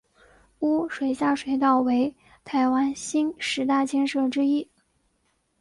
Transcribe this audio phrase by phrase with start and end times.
[0.61, 4.67] 污水下水道为台湾新十大建设之一。